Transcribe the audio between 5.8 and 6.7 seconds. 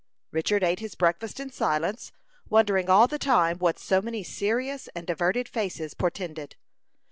portended.